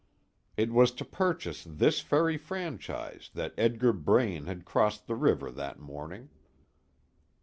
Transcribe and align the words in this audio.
It 0.57 0.71
was 0.73 0.91
to 0.93 1.05
purchase 1.05 1.63
this 1.63 1.99
ferry 1.99 2.35
franchise 2.35 3.29
that 3.35 3.53
Edgar 3.55 3.93
Braine 3.93 4.47
had 4.47 4.65
crossed 4.65 5.05
the 5.05 5.13
river 5.15 5.51
that 5.51 5.77
morning. 5.77 6.29